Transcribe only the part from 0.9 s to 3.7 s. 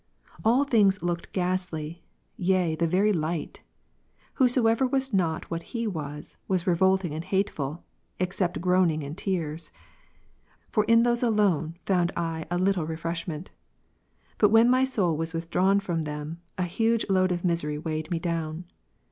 looked ghastly, yea, the very light;